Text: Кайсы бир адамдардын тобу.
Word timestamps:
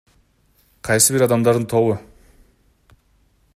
Кайсы 0.87 1.15
бир 1.17 1.25
адамдардын 1.27 1.69
тобу. 1.75 1.93